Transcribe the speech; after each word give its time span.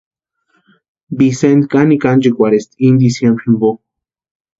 Vicenti 1.17 1.67
kanikwa 1.71 2.09
anchekurhesïnti 2.13 2.75
ini 2.85 3.01
diciembre 3.03 3.43
jimpo. 3.43 3.69